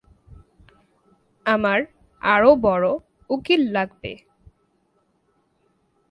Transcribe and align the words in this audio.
আমার 1.45 1.79
আরও 2.21 2.51
বড় 2.61 2.87
উকিল 3.29 3.61
লাগবে। 3.71 4.11